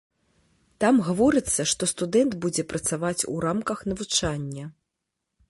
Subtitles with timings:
[0.83, 4.65] Там гаворыцца, што студэнт будзе працаваць у рамках навучання.